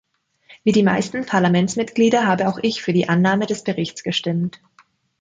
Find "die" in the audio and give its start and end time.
0.71-0.81, 2.91-3.07